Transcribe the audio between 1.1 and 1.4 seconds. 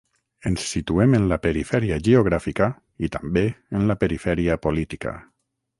en la